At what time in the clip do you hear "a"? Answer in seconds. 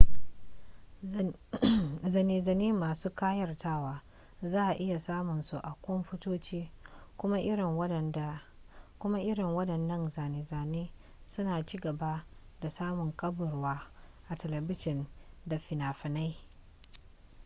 4.71-4.73, 5.57-5.75, 14.29-14.35